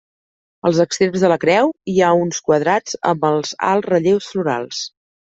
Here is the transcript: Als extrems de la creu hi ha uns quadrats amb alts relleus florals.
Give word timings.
Als 0.69 0.77
extrems 0.83 1.25
de 1.25 1.29
la 1.31 1.37
creu 1.43 1.69
hi 1.93 2.01
ha 2.05 2.09
uns 2.21 2.39
quadrats 2.47 2.97
amb 3.13 3.29
alts 3.29 3.53
relleus 3.91 4.31
florals. 4.33 4.81